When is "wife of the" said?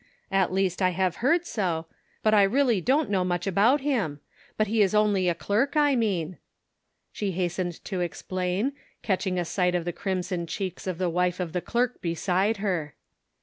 11.07-11.61